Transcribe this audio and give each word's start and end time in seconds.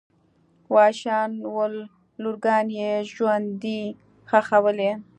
وحشیان 0.75 1.31
ول 1.55 1.75
لورګانې 2.21 2.85
ژوندۍ 3.13 3.81
ښخولې. 4.29 4.91